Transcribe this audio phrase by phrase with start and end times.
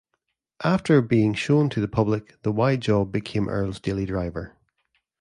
[0.63, 4.57] After being shown to the public, the Y-job became Earl's daily driver.